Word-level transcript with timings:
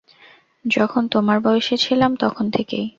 যখন 0.65 1.03
তোমার 1.07 1.37
বয়সী 1.39 1.75
ছিলাম 1.77 2.11
তখন 2.15 2.45
থেকেই। 2.49 2.85